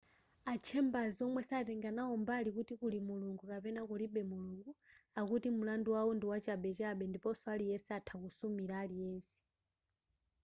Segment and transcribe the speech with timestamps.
[0.51, 4.69] a chambers womwe satenga nawo mbali kuti kuli mulungu kapena kulibe mulungu
[5.19, 9.37] akuti mulandu wawo ndi wachabechabe ndiponso aliyense atha kusumira aliyense